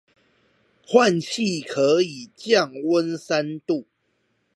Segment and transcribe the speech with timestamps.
[0.83, 3.85] 換氣可以降溫三度